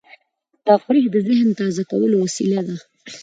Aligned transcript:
تفریح 0.67 1.05
د 1.11 1.15
ذهن 1.27 1.49
تازه 1.59 1.83
کولو 1.91 2.15
وسیله 2.23 2.59
ده. 2.67 2.75